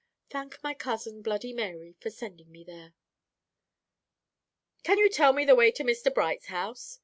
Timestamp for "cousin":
0.73-1.21